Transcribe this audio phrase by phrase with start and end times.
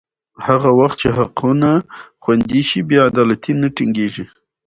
[0.47, 1.69] هغه وخت چې حقونه
[2.21, 4.25] خوندي شي، بې عدالتي نه ټینګېږي.